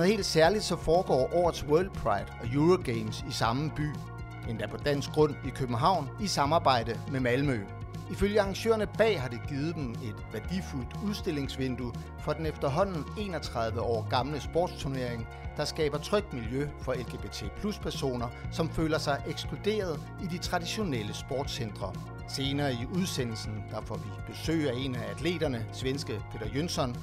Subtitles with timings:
[0.00, 3.88] noget helt særligt, så foregår årets World Pride og Eurogames i samme by,
[4.48, 7.60] endda på dansk grund i København, i samarbejde med Malmø.
[8.10, 14.08] Ifølge arrangørerne bag har det givet dem et værdifuldt udstillingsvindue for den efterhånden 31 år
[14.10, 20.26] gamle sportsturnering, der skaber trygt miljø for LGBT plus personer, som føler sig ekskluderet i
[20.26, 21.92] de traditionelle sportscentre.
[22.28, 26.96] Senere i udsendelsen der får vi besøg af en af atleterne, svenske Peter Jønsson.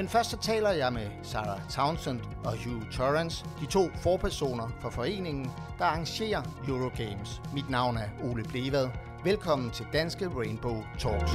[0.00, 4.90] Men først så taler jeg med Sarah Townsend og Hugh Torrance, de to forpersoner for
[4.90, 7.42] foreningen, der arrangerer Eurogames.
[7.54, 8.88] Mit navn er Ole Blevad.
[9.24, 11.32] Velkommen til Danske Rainbow Talks.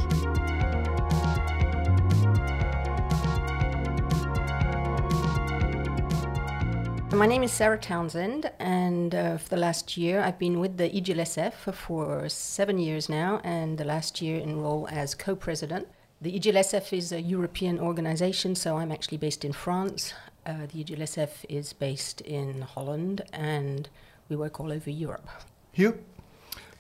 [7.14, 10.90] My name is Sarah Townsend, and uh, for the last year, I've been with the
[10.90, 15.86] EGLSF for seven years now, and the last year in role as co president.
[16.22, 20.14] The EGLSF is a European organization, so I'm actually based in France.
[20.46, 23.90] Uh, the EGLSF is based in Holland, and
[24.30, 25.28] we work all over Europe.
[25.74, 26.00] Hugh?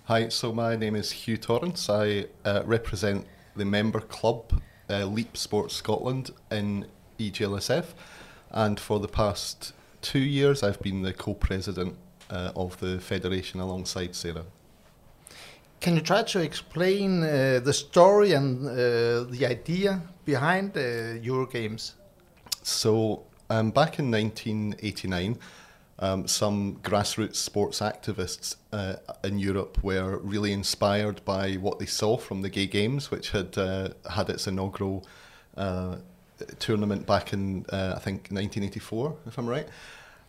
[0.05, 1.89] Hi, so my name is Hugh Torrance.
[1.89, 3.27] I uh, represent
[3.57, 6.85] the member club, uh, Leap Sports Scotland, in
[7.19, 7.87] EGLSF,
[8.51, 11.97] and for the past two years I've been the co president
[12.29, 14.45] uh, of the federation alongside Sarah.
[15.79, 21.93] Can you try to explain uh, the story and uh, the idea behind uh, Eurogames?
[22.63, 25.37] So, um, back in 1989,
[25.99, 32.17] um, some grassroots sports activists uh, in Europe were really inspired by what they saw
[32.17, 35.05] from the Gay Games, which had uh, had its inaugural
[35.55, 35.97] uh,
[36.59, 39.67] tournament back in, uh, I think, 1984, if I'm right.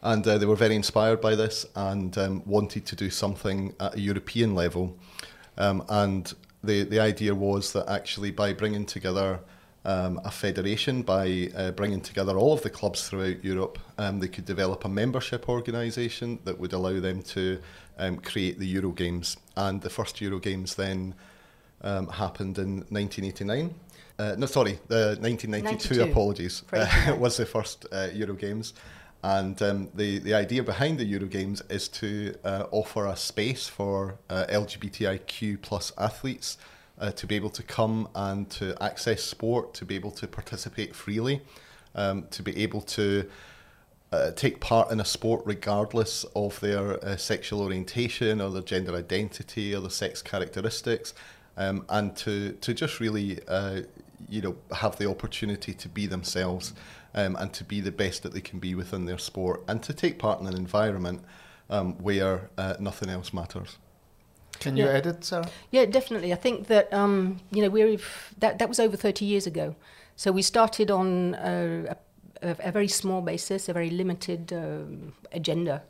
[0.03, 3.97] And uh, they were very inspired by this and um, wanted to do something at
[3.97, 4.97] a European level.
[5.59, 9.41] Um, and the, the idea was that actually by bringing together
[9.85, 14.29] um, a federation, by uh, bringing together all of the clubs throughout Europe, um, they
[14.29, 17.61] could develop a membership organisation that would allow them to
[17.99, 19.37] um, create the Euro Games.
[19.57, 21.15] And the first Euro Games then
[21.83, 23.75] um, happened in 1989.
[24.19, 26.11] Uh, no, sorry, the 1992, 92.
[26.11, 28.75] apologies, uh, was the first uh, Euro Games.
[29.27, 33.67] And um, the, the idea behind the Euro Games is to uh, offer a space
[33.67, 36.59] for uh, LGBTIQ plus athletes
[37.01, 40.95] uh, to be able to come and to access sport, to be able to participate
[40.95, 41.41] freely,
[41.97, 43.29] um, to be able to
[44.13, 48.95] uh, take part in a sport regardless of their uh, sexual orientation or their gender
[48.95, 51.15] identity or their sex characteristics,
[51.57, 53.81] um, and to to just really uh,
[54.29, 56.75] you know have the opportunity to be themselves
[57.17, 59.93] um, and to be the best that they can be within their sport and to
[59.93, 61.23] take part in an environment
[61.71, 63.79] um, where uh, nothing else matters.
[64.61, 64.93] Can you Yeah.
[64.93, 65.49] edit, Sarah?
[65.71, 66.33] Yeah, definitely.
[66.33, 69.75] I think that um, you know we've that that was over thirty years ago.
[70.17, 71.95] So we started on a,
[72.43, 75.83] a, a very small basis, a very limited um, agenda,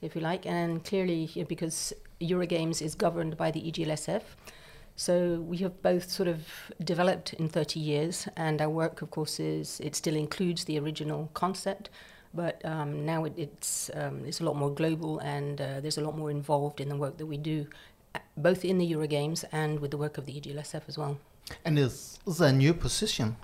[0.00, 4.22] if you like, and clearly you know, because Eurogames is governed by the EGLSF.
[4.96, 6.46] So we have both sort of
[6.82, 11.30] developed in 30 years, and our work, of course, is it still includes the original
[11.34, 11.88] concept,
[12.34, 16.02] but um, now it, it's um, it's a lot more global, and uh, there's a
[16.02, 17.66] lot more involved in the work that we do,
[18.14, 21.18] uh, both in the Eurogames and with the work of the EGLSF as well.
[21.64, 23.36] And is, is a new position?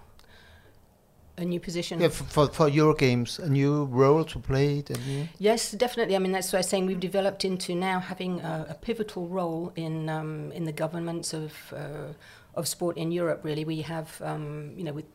[1.38, 2.00] A new position.
[2.00, 4.82] Yeah, for, for, for Eurogames, a new role to play?
[5.06, 5.28] New...
[5.38, 6.16] Yes, definitely.
[6.16, 6.86] I mean, that's what I'm saying.
[6.86, 11.52] We've developed into now having a, a pivotal role in um, in the governments of
[11.72, 12.12] uh,
[12.54, 13.44] of sport in Europe.
[13.44, 15.06] Really, we have um, you know with.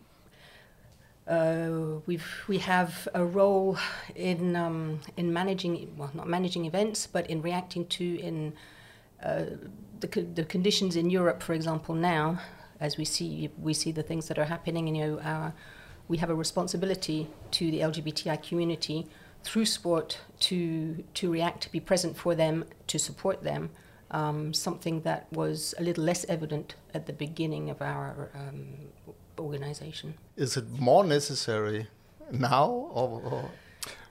[1.28, 3.78] Uh, we've we have a role
[4.16, 8.54] in um, in managing well not managing events but in reacting to in
[9.24, 9.46] uh,
[10.02, 12.40] the co- the conditions in Europe for example now
[12.82, 15.54] as we see we see the things that are happening you know our
[16.08, 19.08] we have a responsibility to the LGBTI community
[19.44, 23.70] through sport to to react, to be present for them, to support them.
[24.12, 28.76] Um, something that was a little less evident at the beginning of our um,
[29.40, 30.14] organization.
[30.36, 31.88] Is it more necessary
[32.32, 32.68] now?
[32.70, 33.50] Or, or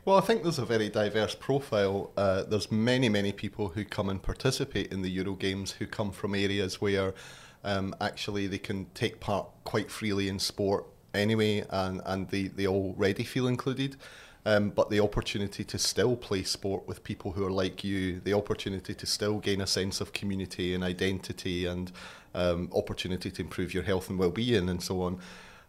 [0.04, 2.10] Well, I think there's a very diverse profile.
[2.16, 6.10] Uh, there's many, many people who come and participate in the Euro Games who come
[6.10, 7.14] from areas where
[7.62, 10.84] um, actually they can take part quite freely in sport
[11.14, 13.96] anyway, and, and they, they already feel included.
[14.44, 18.34] Um, but the opportunity to still play sport with people who are like you, the
[18.34, 21.92] opportunity to still gain a sense of community and identity, and
[22.34, 25.20] um, opportunity to improve your health and well-being, and so on.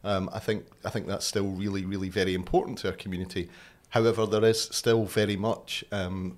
[0.03, 3.47] Um, I think I think that's still really, really very important to our community.
[3.89, 6.35] However, there is still very much, um,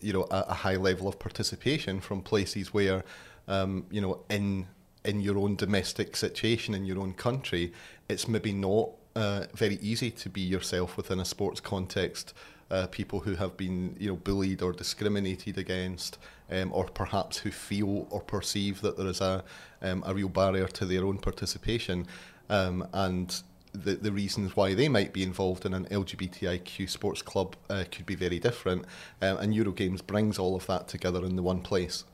[0.00, 3.04] you know, a, a high level of participation from places where,
[3.46, 4.66] um, you know, in
[5.04, 7.72] in your own domestic situation in your own country,
[8.08, 12.34] it's maybe not uh, very easy to be yourself within a sports context.
[12.70, 16.18] Uh, people who have been, you know, bullied or discriminated against,
[16.50, 19.44] um, or perhaps who feel or perceive that there is a
[19.82, 22.06] um, a real barrier to their own participation,
[22.48, 23.42] um, and
[23.74, 28.06] the, the reasons why they might be involved in an LGBTIQ sports club uh, could
[28.06, 28.86] be very different.
[29.20, 32.04] Um, and Eurogames brings all of that together in the one place.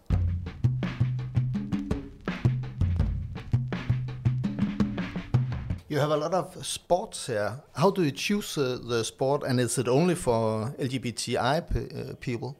[5.90, 7.64] You have a lot of sports here.
[7.74, 12.56] How do you choose uh, the sport, and is it only for LGBTI uh, people?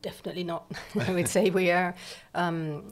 [0.00, 0.64] Definitely not.
[0.98, 1.94] I would say we are
[2.34, 2.90] um,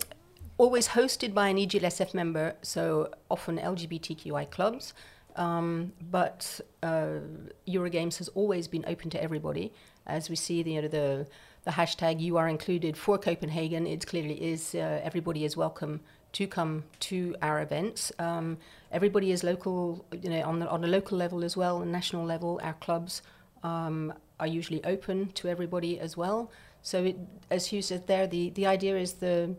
[0.59, 4.93] always hosted by an EGLSF member, so often LGBTQI clubs.
[5.37, 7.21] Um, but uh,
[7.67, 9.73] Eurogames has always been open to everybody.
[10.07, 11.27] As we see, the, you know, the
[11.65, 14.75] the hashtag "You Are Included" for Copenhagen, it clearly is.
[14.75, 18.13] Uh, everybody is welcome to come to our events.
[18.19, 18.59] Um,
[18.93, 22.25] everybody is local, you know, on the, on a local level as well, and national
[22.25, 22.61] level.
[22.63, 23.23] Our clubs
[23.63, 26.51] um, are usually open to everybody as well.
[26.83, 27.17] So, it,
[27.51, 29.55] as Hugh said there, the the idea is the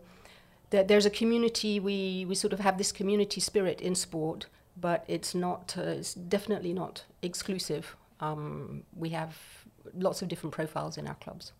[0.70, 1.78] that there's a community.
[1.78, 4.46] We we sort of have this community spirit in sport,
[4.76, 5.74] but it's not.
[5.78, 7.96] Uh, it's definitely not exclusive.
[8.20, 9.36] Um, we have
[9.94, 11.52] lots of different profiles in our clubs.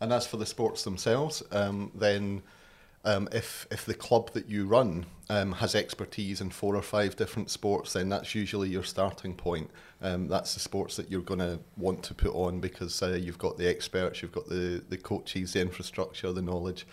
[0.00, 2.42] And as for the sports themselves, um, then
[3.04, 7.16] um, if if the club that you run um, has expertise in four or five
[7.16, 9.70] different sports, then that's usually your starting point.
[10.02, 13.38] Um, that's the sports that you're going to want to put on because uh, you've
[13.38, 16.86] got the experts, you've got the the coaches, the infrastructure, the knowledge.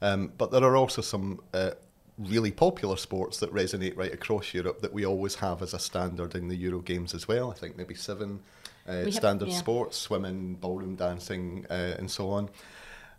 [0.00, 1.70] Um, but there are also some uh,
[2.18, 6.34] really popular sports that resonate right across Europe that we always have as a standard
[6.34, 7.50] in the Euro Games as well.
[7.50, 8.40] I think maybe seven
[8.86, 9.58] uh, standard have, yeah.
[9.58, 12.50] sports, swimming, ballroom dancing, uh, and so on.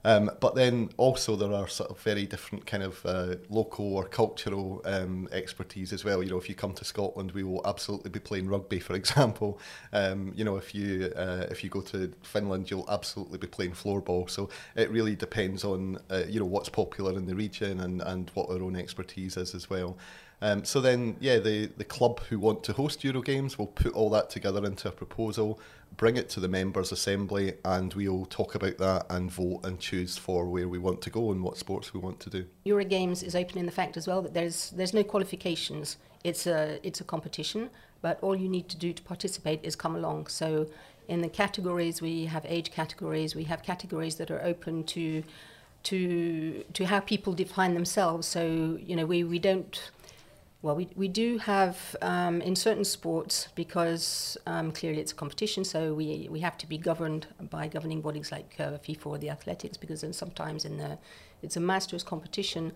[0.05, 4.05] Um, but then also there are sort of very different kind of uh, local or
[4.05, 6.21] cultural um, expertise as well.
[6.21, 9.59] You know, if you come to Scotland, we will absolutely be playing rugby, for example.
[9.93, 13.73] Um, you know, if you uh, if you go to Finland, you'll absolutely be playing
[13.73, 14.29] floorball.
[14.29, 18.29] So it really depends on uh, you know what's popular in the region and and
[18.33, 19.97] what our own expertise is as well.
[20.43, 23.93] Um, so then, yeah, the, the club who want to host Euro Games will put
[23.93, 25.57] all that together into a proposal.
[25.97, 30.17] Bring it to the members' assembly, and we'll talk about that and vote and choose
[30.17, 32.45] for where we want to go and what sports we want to do.
[32.65, 35.97] Eurogames is open in the fact as well that there's there's no qualifications.
[36.23, 37.69] It's a it's a competition,
[38.01, 40.27] but all you need to do to participate is come along.
[40.27, 40.67] So
[41.07, 45.23] in the categories we have age categories, we have categories that are open to
[45.83, 48.27] to to how people define themselves.
[48.27, 49.91] So you know we we don't
[50.63, 55.65] well, we, we do have um, in certain sports because um, clearly it's a competition,
[55.65, 59.29] so we, we have to be governed by governing bodies like uh, FIFA or the
[59.29, 60.97] athletics because then sometimes in the
[61.41, 62.71] it's a masters competition,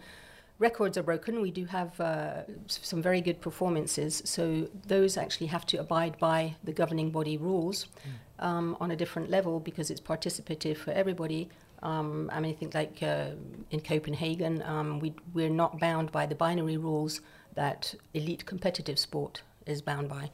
[0.60, 1.42] records are broken.
[1.42, 6.56] We do have uh, some very good performances, so those actually have to abide by
[6.66, 8.46] the governing body rules mm.
[8.46, 11.48] um, on a different level because it's participative for everybody.
[11.84, 13.30] Um, I mean, I think like uh,
[13.72, 17.22] in Copenhagen, um, we, we're not bound by the binary rules
[17.58, 20.30] that elite competitive sport is bound by.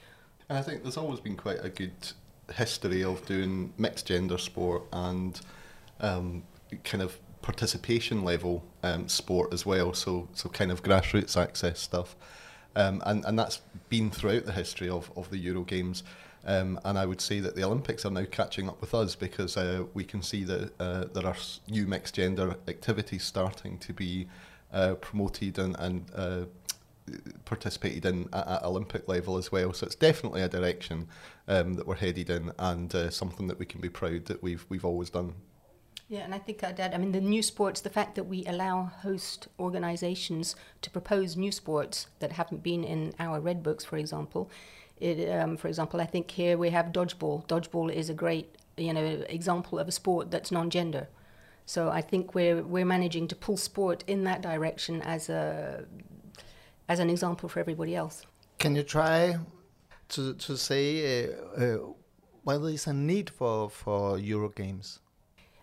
[0.50, 1.94] And I think there's always been quite a good
[2.54, 5.40] history of doing mixed gender sport and
[6.02, 6.44] um,
[6.84, 9.94] kind of participation level um, sport as well.
[9.94, 12.16] So so kind of grassroots access stuff,
[12.75, 16.03] um, and and that's been throughout the history of of the Euro Games.
[16.46, 19.56] Um, and I would say that the Olympics are now catching up with us because
[19.56, 21.38] uh, we can see that uh, there are
[21.70, 24.27] new mixed gender activities starting to be
[24.74, 26.46] uh, promoted and, and uh,
[27.45, 29.74] participated in at, at, Olympic level as well.
[29.74, 31.07] So it's definitely a direction
[31.48, 34.65] um, that we're headed in, and uh, something that we can be proud that we've
[34.69, 35.36] we've always done.
[36.10, 38.45] Yeah, and I think I'd add, I mean, the new sports, the fact that we
[38.45, 43.98] allow host organisations to propose new sports that haven't been in our red books, for
[43.98, 44.51] example.
[45.00, 47.48] It, um, for example, I think here we have dodgeball.
[47.48, 51.07] Dodgeball is a great, you know, example of a sport that's non-gender.
[51.65, 55.86] So I think we're we're managing to pull sport in that direction as a
[56.88, 58.25] as an example for everybody else.
[58.60, 59.38] Can you try
[60.10, 61.78] to to say uh, uh,
[62.44, 65.00] whether there's a need for for Euro games?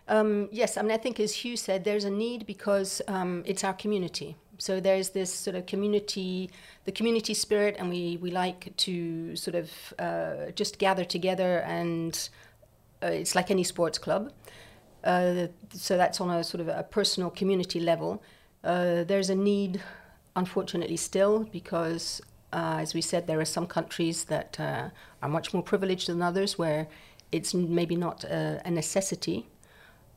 [0.07, 3.63] Um, yes, I mean I think as Hugh said, there's a need because um, it's
[3.63, 4.35] our community.
[4.57, 6.51] So there's this sort of community,
[6.85, 12.29] the community spirit, and we we like to sort of uh, just gather together, and
[13.01, 14.31] uh, it's like any sports club.
[15.03, 18.21] Uh, so that's on a sort of a personal community level.
[18.63, 19.81] Uh, there's a need
[20.35, 22.21] unfortunately still because
[22.53, 24.89] uh, as we said there are some countries that uh,
[25.21, 26.87] are much more privileged than others where
[27.31, 29.45] it's maybe not a, a necessity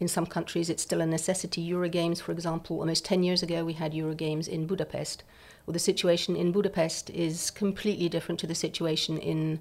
[0.01, 1.67] In some countries, it's still a necessity.
[1.67, 5.23] Eurogames, for example, almost 10 years ago, we had Eurogames in Budapest.
[5.65, 9.61] Well, the situation in Budapest is completely different to the situation in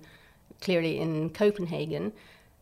[0.59, 2.13] clearly in Copenhagen.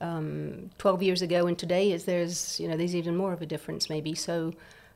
[0.01, 3.45] Um, 12 years ago and today is there's you know there's even more of a
[3.45, 4.51] difference maybe so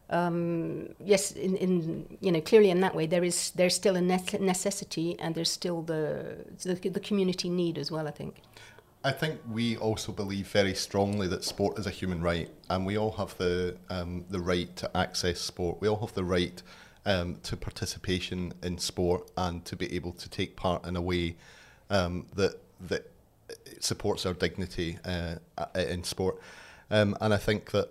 [0.09, 4.01] um, yes in, in you know clearly in that way there is there's still a
[4.01, 8.41] necessity and there's still the, the the community need as well I think
[9.05, 12.97] I think we also believe very strongly that sport is a human right, and we
[12.97, 15.79] all have the um, the right to access sport.
[15.79, 16.59] We all have the right
[17.05, 21.35] um, to participation in sport and to be able to take part in a way
[21.91, 22.59] um, that
[22.89, 23.11] that
[23.79, 25.35] supports our dignity uh,
[25.75, 26.39] in sport.
[26.89, 27.89] Um, and I think that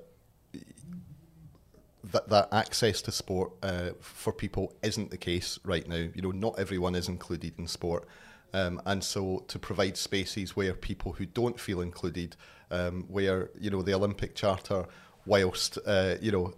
[2.12, 6.08] that that access to sport uh, for people isn't the case right now.
[6.14, 8.06] You know, not everyone is included in sport.
[8.52, 12.36] Um, and so to provide spaces where people who don't feel included,
[12.70, 14.86] um, where you know the Olympic Charter,
[15.26, 16.54] whilst uh, you know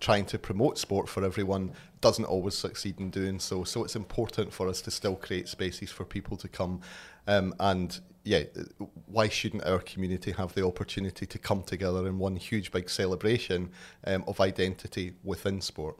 [0.00, 3.64] trying to promote sport for everyone, doesn't always succeed in doing so.
[3.64, 6.80] So it's important for us to still create spaces for people to come,
[7.26, 7.98] um, and
[8.28, 8.44] yeah,
[9.06, 13.70] why shouldn't our community have the opportunity to come together in one huge big celebration
[14.06, 15.96] um, of identity within sport?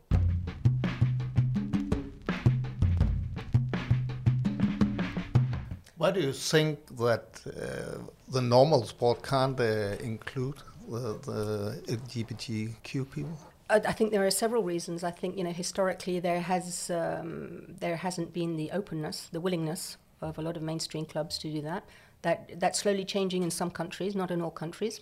[5.97, 13.11] Why do you think that uh, the normal sport can't uh, include the, the LGBTQ
[13.11, 13.39] people?
[13.71, 15.05] I think there are several reasons.
[15.05, 19.99] I think you know historically there has um, there hasn't been the openness, the willingness
[20.21, 21.85] of a lot of mainstream clubs to do that.
[22.23, 25.01] That that's slowly changing in some countries, not in all countries.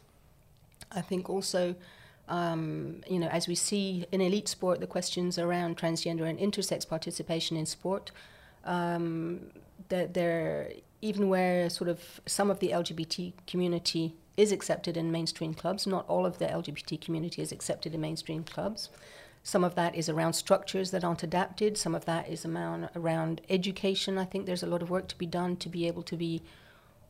[0.92, 1.75] I think also,
[2.28, 6.87] um, you know, as we see in elite sport, the questions around transgender and intersex
[6.87, 8.11] participation in sport,
[8.64, 9.40] um,
[9.88, 10.70] that there
[11.02, 16.06] even where sort of some of the LGBT community is accepted in mainstream clubs, not
[16.08, 18.90] all of the LGBT community is accepted in mainstream clubs.
[19.42, 21.78] Some of that is around structures that aren't adapted.
[21.78, 24.18] Some of that is around, around education.
[24.18, 26.42] I think there's a lot of work to be done to be able to be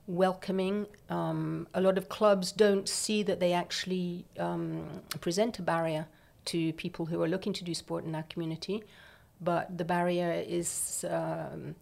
[0.06, 0.86] welcoming.
[1.10, 6.06] Um, a lot of clubs don't see that they actually um, present a barrier
[6.46, 8.84] to people who are looking to do sport in our community,
[9.40, 11.04] but the barrier is.
[11.08, 11.74] Um,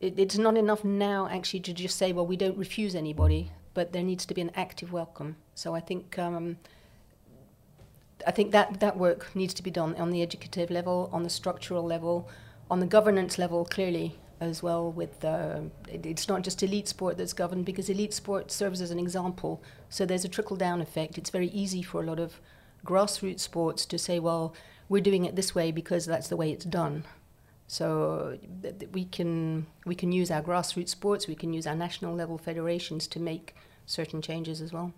[0.00, 3.92] it, it's not enough now actually to just say, well, we don't refuse anybody, but
[3.92, 5.36] there needs to be an active welcome.
[5.54, 6.56] So I think um,
[8.26, 11.30] I think that that work needs to be done on the educative level, on the
[11.30, 12.28] structural level,
[12.70, 14.90] on the governance level, clearly as well.
[14.90, 15.70] With it,
[16.06, 19.62] it's not just elite sport that's governed because elite sport serves as an example.
[19.88, 21.18] So there's a trickle down effect.
[21.18, 22.40] It's very easy for a lot of
[22.84, 24.54] grassroots sports to say, well,
[24.88, 27.04] we're doing it this way because that's the way it's done.
[27.68, 28.38] So
[28.92, 33.06] we can we can use our grassroots sports, we can use our national level federations
[33.08, 33.54] to make
[33.86, 34.92] certain changes as well.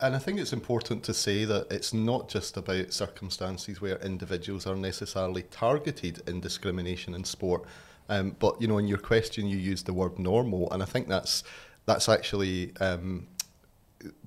[0.00, 4.66] And I think it's important to say that it's not just about circumstances where individuals
[4.66, 7.64] are necessarily targeted in discrimination in sport.
[8.10, 11.08] Um, but you know, in your question, you used the word normal, and I think
[11.08, 11.42] that's
[11.86, 13.26] that's actually um,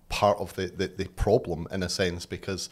[0.10, 2.70] part of the, the, the problem in a sense because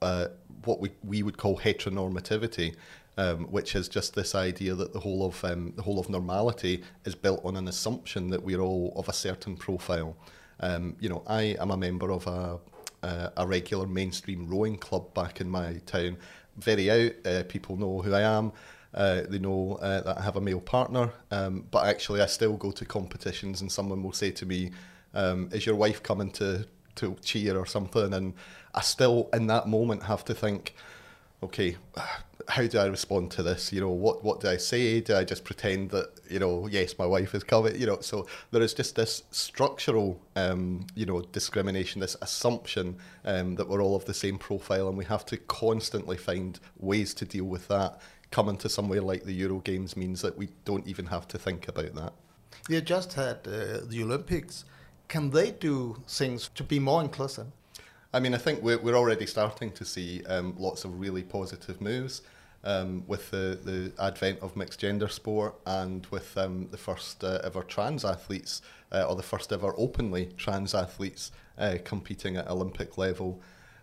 [0.00, 0.28] uh,
[0.64, 2.74] what we, we would call heteronormativity
[3.16, 6.82] um, which is just this idea that the whole of um, the whole of normality
[7.04, 10.16] is built on an assumption that we're all of a certain profile.
[10.60, 12.58] Um, you know, I am a member of a
[13.02, 16.16] uh, a regular mainstream rowing club back in my town.
[16.56, 18.52] Very out, uh, people know who I am.
[18.94, 22.56] Uh, they know uh, that I have a male partner, um, but actually I still
[22.56, 24.70] go to competitions and someone will say to me,
[25.14, 28.34] um, "Is your wife coming to to cheer or something?" And
[28.74, 30.74] I still, in that moment, have to think,
[31.42, 31.76] "Okay,
[32.48, 33.72] how do I respond to this?
[33.72, 35.00] You know, what what do I say?
[35.00, 37.78] Do I just pretend that you know, yes, my wife is coming?
[37.78, 43.54] You know, so there is just this structural, um, you know, discrimination, this assumption um,
[43.56, 47.24] that we're all of the same profile, and we have to constantly find ways to
[47.24, 48.00] deal with that.
[48.30, 51.68] Coming to somewhere like the Euro Games means that we don't even have to think
[51.68, 52.12] about that.
[52.68, 54.64] You just had uh, the Olympics.
[55.08, 57.46] Can they do things to be more inclusive?
[58.12, 61.80] I mean, I think we're, we're already starting to see um, lots of really positive
[61.80, 62.22] moves
[62.62, 67.40] um, with the, the advent of mixed gender sport and with um, the first uh,
[67.44, 68.62] ever trans athletes
[68.92, 73.40] uh, or the first ever openly trans athletes uh, competing at Olympic level.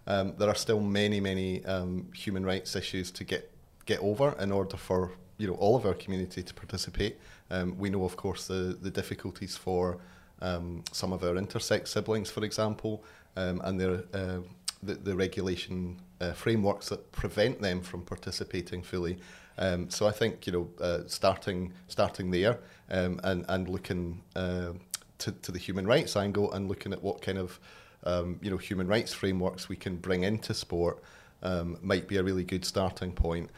[0.08, 3.52] Um, there are still many, many um, human rights issues to get
[3.92, 7.14] get over in order for you know all of our community to participate.
[7.50, 9.98] Um, we know, of course, the the difficulties for
[10.42, 13.04] um, some of our intersex siblings, for example,
[13.36, 14.40] um, and their, uh,
[14.82, 19.18] the, the regulation uh, frameworks that prevent them from participating fully.
[19.58, 22.56] Um, so I think you know uh, starting starting there
[22.90, 24.74] um, and and looking uh,
[25.20, 27.60] to, to the human rights angle and looking at what kind of
[28.04, 31.04] um, you know, human rights frameworks we can bring into sport
[31.44, 33.50] um, might be a really good starting point.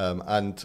[0.00, 0.64] Um, and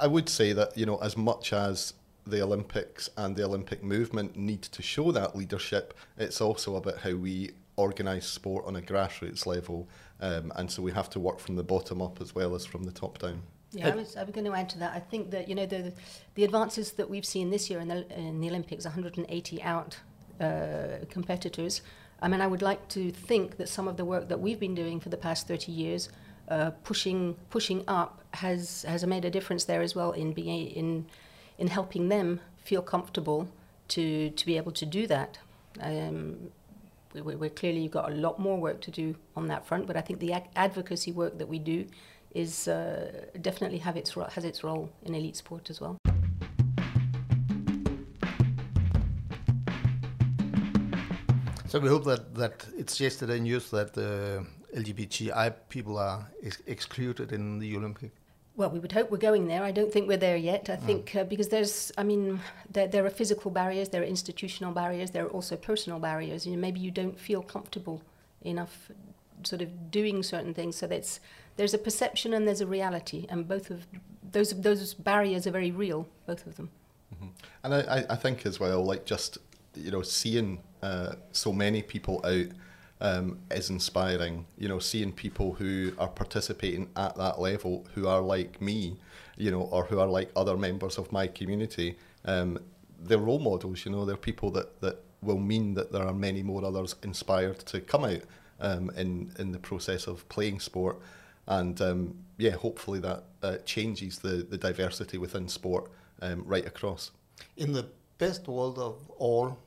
[0.00, 1.92] I would say that, you know, as much as
[2.26, 7.14] the Olympics and the Olympic movement need to show that leadership, it's also about how
[7.14, 9.88] we organise sport on a grassroots level.
[10.20, 12.84] Um, and so we have to work from the bottom up as well as from
[12.84, 13.42] the top down.
[13.72, 14.94] Yeah, I was, I was going to add to that.
[14.94, 15.94] I think that you know the
[16.34, 19.98] the advances that we've seen this year in the in the Olympics, 180 out
[20.40, 21.80] uh, competitors.
[22.20, 24.74] I mean, I would like to think that some of the work that we've been
[24.74, 26.10] doing for the past 30 years,
[26.48, 31.06] uh, pushing pushing up, has has made a difference there as well in being in
[31.58, 33.48] in helping them feel comfortable
[33.88, 35.38] to to be able to do that.
[35.80, 36.50] Um,
[37.14, 40.00] we, we're clearly got a lot more work to do on that front, but I
[40.00, 41.86] think the advocacy work that we do
[42.34, 45.98] is uh, definitely have its has its role in elite sport as well.
[51.68, 57.32] So we hope that, that it's yesterday news that the LGBTI people are ex excluded
[57.32, 58.10] in the Olympic.
[58.54, 59.62] Well, we would hope we're going there.
[59.62, 60.68] I don't think we're there yet.
[60.68, 60.82] I mm.
[60.84, 65.10] think uh, because there's, I mean, there, there are physical barriers, there are institutional barriers,
[65.10, 66.46] there are also personal barriers.
[66.46, 68.02] You know, maybe you don't feel comfortable
[68.42, 68.90] enough,
[69.42, 70.76] sort of doing certain things.
[70.76, 71.20] So that's
[71.56, 73.86] there's a perception and there's a reality, and both of
[74.30, 76.70] those those barriers are very real, both of them.
[77.14, 77.28] Mm-hmm.
[77.64, 79.38] And I, I think as well, like just
[79.74, 82.46] you know, seeing uh, so many people out
[83.02, 84.46] um, is inspiring.
[84.56, 88.96] You know, seeing people who are participating at that level who are like me,
[89.36, 92.58] you know, or who are like other members of my community, um,
[92.98, 93.84] they're role models.
[93.84, 97.58] You know, they're people that that will mean that there are many more others inspired
[97.66, 98.22] to come out
[98.60, 100.96] um, in in the process of playing sport
[101.46, 105.90] and um, yeah, hopefully that uh, changes the, the diversity within sport
[106.20, 107.10] um, right across.
[107.56, 109.58] In the best world of all,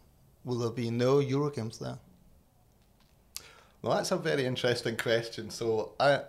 [0.43, 1.99] will there be no Eurogames there?
[3.85, 5.51] Well, that's a very interesting question.
[5.51, 6.21] So I,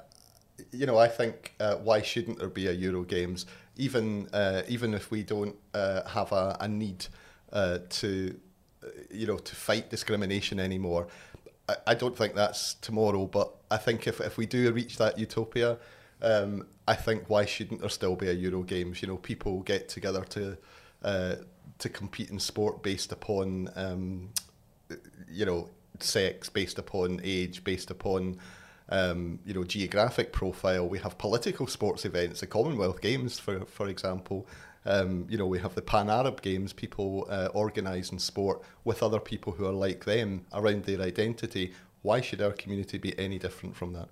[0.72, 3.46] you know, I think uh, why shouldn't there be a Euro Games?
[3.78, 7.06] Even uh, even if we don't uh, have a, a need
[7.54, 8.38] uh, to,
[8.84, 11.08] uh, you know, to fight discrimination anymore,
[11.66, 15.18] I, I don't think that's tomorrow, but I think if, if we do reach that
[15.18, 15.78] utopia,
[16.20, 19.00] um, I think why shouldn't there still be a Euro Games?
[19.00, 20.58] You know, people get together to
[21.02, 21.36] uh,
[21.78, 24.28] to compete in sport based upon um,
[25.30, 25.70] you know
[26.02, 28.38] sex, based upon age, based upon
[28.88, 30.88] um, you know geographic profile.
[30.88, 34.46] We have political sports events, the Commonwealth Games, for for example.
[34.86, 39.18] Um, you know, we have the Pan Arab Games, people uh, organising sport with other
[39.18, 41.72] people who are like them around their identity.
[42.02, 44.08] Why should our community be any different from that?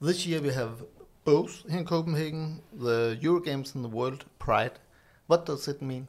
[0.00, 0.82] This year we have
[1.24, 4.78] both here in Copenhagen, the Eurogames and the World Pride.
[5.26, 6.08] What does it mean?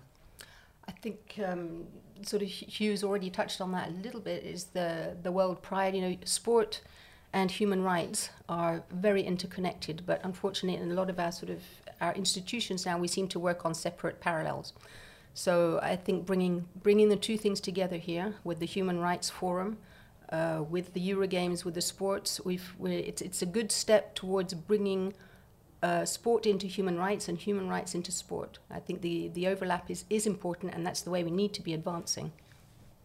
[0.88, 1.86] I think um,
[2.24, 4.44] sort of Hugh's already touched on that a little bit.
[4.44, 5.96] Is the the World Pride?
[5.96, 6.82] You know, sport
[7.32, 11.62] and human rights are very interconnected, but unfortunately, in a lot of our sort of
[12.02, 14.74] our institutions now, we seem to work on separate parallels.
[15.34, 19.78] So I think bringing bringing the two things together here with the Human Rights Forum,
[20.32, 25.14] uh, with the Eurogames, with the sports, we've it's it's a good step towards bringing
[25.82, 28.60] uh, sport into human rights and human rights into sport.
[28.70, 31.62] I think the the overlap is is important, and that's the way we need to
[31.62, 32.32] be advancing.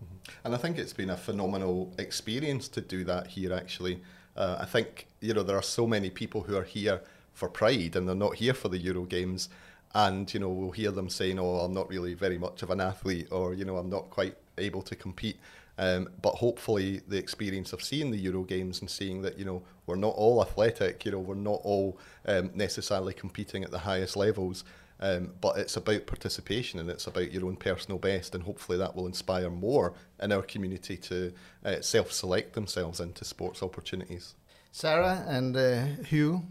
[0.02, 0.46] Mm-hmm.
[0.46, 3.52] And I think it's been a phenomenal experience to do that here.
[3.52, 4.02] Actually,
[4.36, 7.00] uh, I think you know there are so many people who are here
[7.34, 9.48] for pride and they're not here for the Euro Games.
[9.94, 12.80] And, you know, we'll hear them saying, oh, I'm not really very much of an
[12.80, 15.36] athlete or, you know, I'm not quite able to compete.
[15.78, 19.62] Um, but hopefully the experience of seeing the Euro Games and seeing that, you know,
[19.86, 24.16] we're not all athletic, you know, we're not all um, necessarily competing at the highest
[24.16, 24.64] levels.
[25.00, 28.94] Um, but it's about participation and it's about your own personal best, and hopefully that
[28.94, 31.32] will inspire more in our community to
[31.64, 34.34] uh, self select themselves into sports opportunities.
[34.70, 36.42] Sarah and uh, Hugh,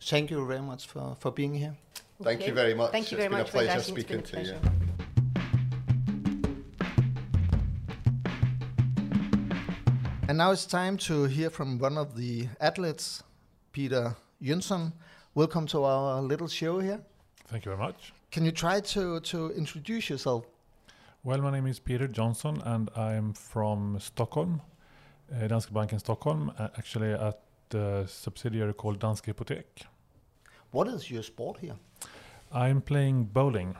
[0.00, 1.76] thank you very much for, for being here.
[2.22, 2.92] Thank you very much.
[2.92, 4.86] Thank you very it's much been a pleasure speaking to you.
[10.30, 13.24] And now it's time to hear from one of the athletes,
[13.72, 14.92] Peter Jönsson.
[15.34, 17.00] Welcome to our little show here.
[17.48, 18.12] Thank you very much.
[18.30, 20.46] Can you try to, to introduce yourself?
[21.24, 24.62] Well, my name is Peter Johnson and I'm from Stockholm,
[25.34, 27.40] uh, Danske Bank in Stockholm, uh, actually at
[27.70, 29.64] the subsidiary called Danske Hypotek.
[30.70, 31.74] What is your sport here?
[32.52, 33.74] I'm playing bowling.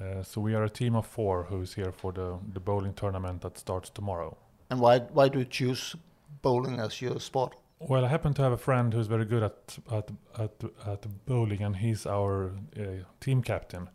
[0.00, 3.42] Uh, so we are a team of four who's here for the, the bowling tournament
[3.42, 4.36] that starts tomorrow.
[4.70, 5.96] And why why do you choose
[6.42, 7.56] bowling as your sport?
[7.78, 11.62] Well, I happen to have a friend who's very good at at at, at bowling,
[11.62, 13.88] and he's our uh, team captain.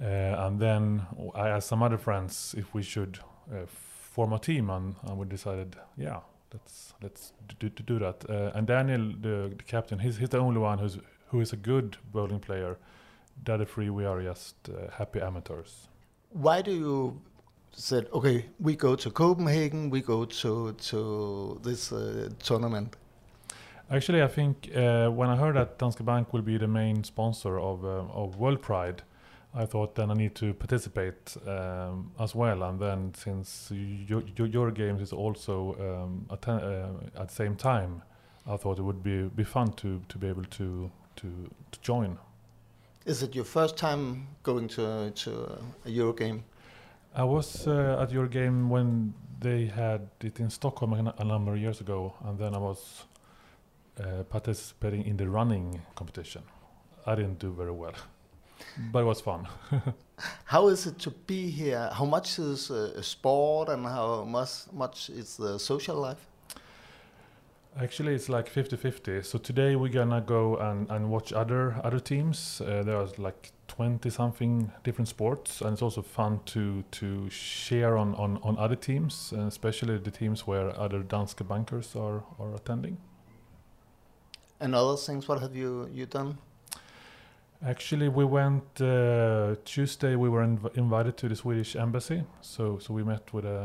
[0.00, 3.18] Uh, and then I asked some other friends if we should
[3.52, 6.20] uh, form a team, and, and we decided, yeah,
[6.52, 8.24] let's let's do, do, do that.
[8.28, 11.56] Uh, and Daniel, the, the captain, he's he's the only one who's who is a
[11.56, 12.76] good bowling player.
[13.44, 15.88] The other three, we are just uh, happy amateurs.
[16.30, 17.20] Why do you
[17.76, 18.46] said okay?
[18.60, 19.90] We go to Copenhagen.
[19.90, 22.96] We go to to this uh, tournament.
[23.90, 27.58] Actually, I think uh, when I heard that Danske Bank will be the main sponsor
[27.58, 29.02] of uh, of World Pride,
[29.54, 32.62] I thought then I need to participate um, as well.
[32.62, 36.88] And then since your, Euro Games is also um, at, uh,
[37.20, 38.02] at the same time,
[38.46, 42.18] I thought it would be be fun to to be able to to, to join.
[43.06, 46.44] Is it your first time going to to a Euro game?
[47.16, 51.60] I was uh, at Euro Game when they had it in Stockholm a, number of
[51.60, 53.04] years ago, and then I was
[54.00, 56.42] uh, participating in the running competition.
[57.06, 57.94] I didn't do very well,
[58.90, 59.46] but it was fun.
[60.44, 61.88] how is it to be here?
[61.92, 66.26] How much is uh, sport and how much much is the social life?
[67.76, 69.24] Actually, it's like 50-50.
[69.24, 72.60] So today we're gonna go and, and watch other other teams.
[72.60, 77.96] Uh, there are like 20 something different sports, and it's also fun to to share
[77.96, 82.96] on on, on other teams, especially the teams where other Danske bankers are are attending.
[84.60, 86.38] And other things, what have you you done?
[87.66, 90.14] Actually, we went uh, Tuesday.
[90.14, 93.58] We were inv- invited to the Swedish embassy, so so we met with a,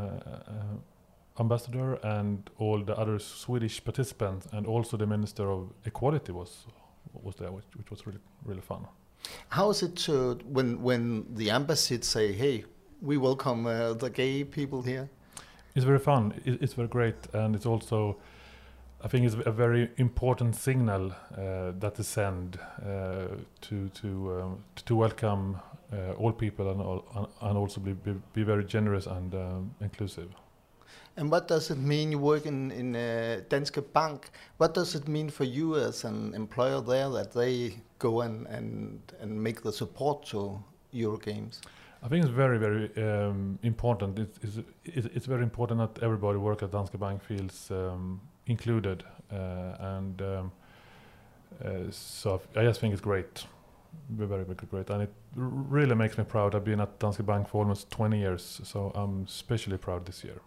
[0.48, 0.99] a
[1.40, 6.66] ambassador and all the other Swedish participants, and also the minister of equality was
[7.24, 8.86] was there, which, which was really really fun.
[9.50, 12.66] How is it to when when the embassy say, "Hey,
[13.02, 15.10] we welcome uh, the gay people here"?
[15.76, 16.34] It's very fun.
[16.46, 18.18] It, it's very great, and it's also
[19.02, 23.28] I think it's a very important signal uh, that is sent uh,
[23.62, 25.58] to to um, to welcome
[25.94, 30.30] uh, all people and all, and also be, be, be very generous and um, inclusive.
[31.20, 32.12] And what does it mean?
[32.14, 34.30] You work in in uh, Danske Bank.
[34.58, 39.00] What does it mean for you as an employer there that they go and and
[39.22, 41.62] and make the support to Euro Games?
[42.02, 44.20] I think it's very, very um, important.
[44.20, 49.96] It's, it's, it's, very important that everybody work at Danske Bank feels um, included, uh,
[49.96, 50.52] and um,
[51.66, 53.44] uh, so I just think it's great,
[54.10, 56.56] very, very great, and it really makes me proud.
[56.56, 60.40] I've been at Danske Bank for almost 20 years, so I'm especially proud this year.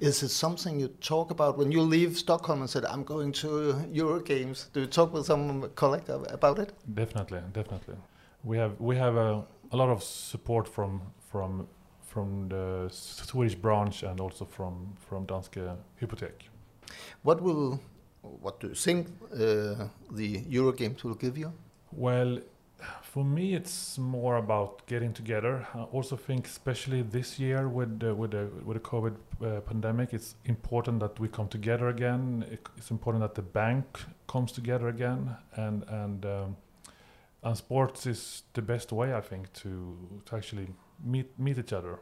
[0.00, 3.48] Is it something you talk about when you leave Stockholm and said, "I'm going to
[3.92, 4.72] Eurogames?
[4.72, 6.72] Do you talk with some colleague about it?
[6.94, 7.96] Definitely, definitely.
[8.44, 11.68] We have we have a, a lot of support from from
[12.02, 16.50] from the Swedish branch and also from from Danske Hypotek.
[17.22, 17.80] What will,
[18.22, 21.52] what do you think uh, the Eurogames will give you?
[21.92, 22.40] Well,
[23.02, 25.66] for me, it's more about getting together.
[25.74, 30.34] I also think, especially this year with with the with the COVID uh, pandemic, it's
[30.44, 32.44] important that we come together again.
[32.76, 33.84] It's important that the bank
[34.26, 36.56] comes together again, and and um,
[37.42, 40.68] and sports is the best way, I think, to to actually
[41.04, 41.98] meet meet each other.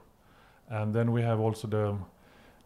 [0.68, 1.96] And then we have also the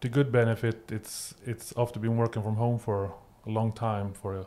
[0.01, 3.15] the good benefit it's it's after been working from home for
[3.47, 4.47] a long time for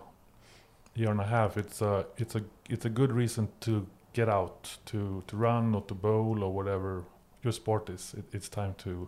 [0.95, 4.77] year and a half it's a it's a it's a good reason to get out
[4.86, 7.03] to to run or to bowl or whatever
[7.43, 9.08] your sport is it, it's time to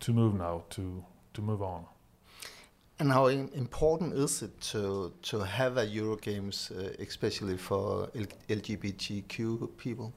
[0.00, 1.84] to move now to to move on
[3.00, 8.08] and how important is it to to have a Euro Games, uh, especially for
[8.48, 10.12] LGBTQ people?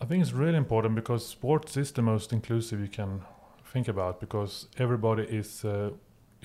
[0.00, 3.22] I think it's really important because sports is the most inclusive you can
[3.72, 5.90] think about because everybody is uh,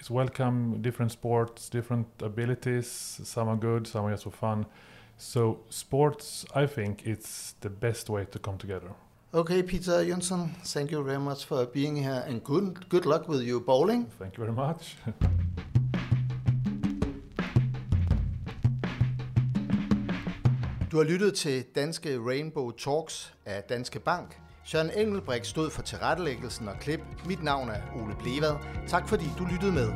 [0.02, 0.82] is welcome.
[0.82, 3.20] Different sports, different abilities.
[3.24, 4.66] Some are good, some are just for fun.
[5.18, 8.92] So sports, I think, it's the best way to come together.
[9.34, 13.42] Okay, Peter Jönsson, thank you very much for being here, and good good luck with
[13.42, 14.06] your bowling.
[14.20, 14.96] Thank you very much.
[20.92, 24.40] Du har lyttet til Danske Rainbow Talks af Danske Bank.
[24.72, 27.00] Søren Engelbrecht stod for tilrettelæggelsen og klip.
[27.26, 28.56] Mit navn er Ole Blevad.
[28.88, 29.90] Tak fordi du lyttede med.